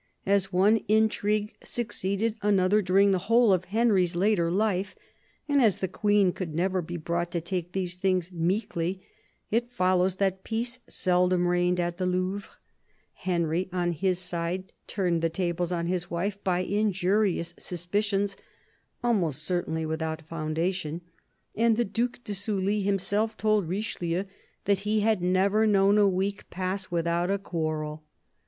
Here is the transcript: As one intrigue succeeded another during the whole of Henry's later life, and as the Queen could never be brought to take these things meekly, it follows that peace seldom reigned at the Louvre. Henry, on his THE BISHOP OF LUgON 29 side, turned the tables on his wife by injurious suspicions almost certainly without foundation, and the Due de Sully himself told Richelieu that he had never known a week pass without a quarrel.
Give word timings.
As 0.25 0.51
one 0.51 0.77
intrigue 0.87 1.53
succeeded 1.63 2.35
another 2.41 2.81
during 2.81 3.11
the 3.11 3.19
whole 3.29 3.53
of 3.53 3.65
Henry's 3.65 4.15
later 4.15 4.49
life, 4.49 4.95
and 5.47 5.61
as 5.61 5.77
the 5.77 5.87
Queen 5.87 6.31
could 6.31 6.55
never 6.55 6.81
be 6.81 6.97
brought 6.97 7.29
to 7.33 7.39
take 7.39 7.73
these 7.73 7.97
things 7.97 8.31
meekly, 8.31 9.05
it 9.51 9.69
follows 9.69 10.15
that 10.15 10.43
peace 10.43 10.79
seldom 10.89 11.47
reigned 11.47 11.79
at 11.79 11.97
the 11.97 12.07
Louvre. 12.07 12.49
Henry, 13.13 13.69
on 13.71 13.91
his 13.91 14.17
THE 14.17 14.23
BISHOP 14.23 14.39
OF 14.39 14.41
LUgON 14.41 14.57
29 14.57 14.63
side, 14.69 14.73
turned 14.87 15.21
the 15.21 15.29
tables 15.29 15.71
on 15.71 15.85
his 15.85 16.09
wife 16.09 16.43
by 16.43 16.61
injurious 16.61 17.53
suspicions 17.59 18.35
almost 19.03 19.43
certainly 19.43 19.85
without 19.85 20.23
foundation, 20.23 21.01
and 21.53 21.77
the 21.77 21.85
Due 21.85 22.09
de 22.23 22.33
Sully 22.33 22.81
himself 22.81 23.37
told 23.37 23.67
Richelieu 23.69 24.23
that 24.65 24.79
he 24.79 25.01
had 25.01 25.21
never 25.21 25.67
known 25.67 25.99
a 25.99 26.09
week 26.09 26.49
pass 26.49 26.89
without 26.89 27.29
a 27.29 27.37
quarrel. 27.37 28.03